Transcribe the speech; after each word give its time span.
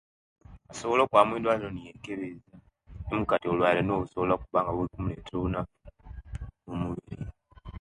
Asobola 0.71 1.01
okwaba 1.03 1.27
mwidwaliro 1.29 1.69
neyekebela 1.71 2.37
omukatio 3.11 3.51
bulwaire 3.51 3.81
nibwo 3.83 4.03
okuba 4.35 4.59
nga 4.61 4.71
bumuletera 4.75 5.35
obunafu 5.39 5.73
mumubiri 6.67 7.23